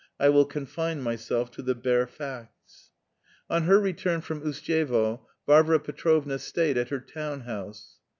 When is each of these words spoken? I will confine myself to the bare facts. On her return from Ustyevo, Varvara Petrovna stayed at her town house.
I 0.19 0.29
will 0.29 0.45
confine 0.45 0.99
myself 1.03 1.51
to 1.51 1.61
the 1.61 1.75
bare 1.75 2.07
facts. 2.07 2.89
On 3.51 3.65
her 3.65 3.79
return 3.79 4.21
from 4.21 4.41
Ustyevo, 4.41 5.27
Varvara 5.45 5.79
Petrovna 5.79 6.39
stayed 6.39 6.75
at 6.75 6.89
her 6.89 6.99
town 6.99 7.41
house. 7.41 7.99